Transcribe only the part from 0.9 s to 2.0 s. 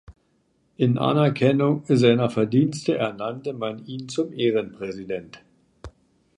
Anerkennung